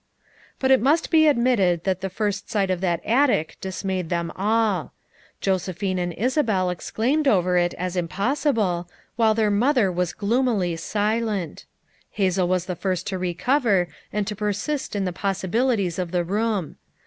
But 0.57 0.71
it 0.71 0.81
must 0.81 1.11
be 1.11 1.27
admitted 1.27 1.83
that 1.83 2.01
the 2.01 2.09
first 2.09 2.49
sight 2.49 2.71
of 2.71 2.81
that 2.81 3.05
attic 3.05 3.57
dismayed 3.61 4.09
them 4.09 4.31
all. 4.35 4.93
Josephine 5.41 5.99
and 5.99 6.11
Isabel 6.13 6.71
exclaimed 6.71 7.27
over 7.27 7.55
it 7.55 7.75
as 7.75 7.95
impossible, 7.95 8.89
while 9.15 9.35
their 9.35 9.51
mother 9.51 9.91
was 9.91 10.13
gloomily 10.13 10.75
silent. 10.75 11.65
Hazel 12.09 12.47
was 12.47 12.65
the 12.65 12.75
first 12.75 13.05
to 13.09 13.19
recover 13.19 13.89
and 14.11 14.25
to 14.25 14.35
persist 14.35 14.95
in 14.95 15.05
the 15.05 15.13
pos 15.13 15.43
sibilities 15.43 15.99
of 15.99 16.09
the 16.09 16.23
room. 16.23 16.77